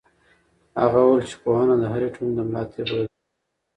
هغه 0.81 0.99
وویل 1.01 1.25
چې 1.29 1.35
پوهنه 1.43 1.75
د 1.79 1.83
هرې 1.93 2.07
ټولنې 2.15 2.35
د 2.37 2.39
ملا 2.47 2.63
تیر 2.71 2.87
بلل 2.93 3.07
کېږي. 3.11 3.21